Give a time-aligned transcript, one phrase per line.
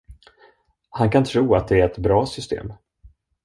[0.89, 2.73] Han kan tro att det är ett bra system!